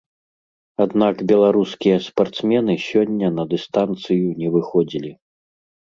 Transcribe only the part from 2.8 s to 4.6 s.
сёння на дыстанцыю не